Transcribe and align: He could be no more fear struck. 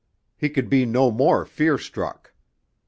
He 0.35 0.49
could 0.49 0.67
be 0.67 0.83
no 0.87 1.11
more 1.11 1.45
fear 1.45 1.77
struck. 1.77 2.33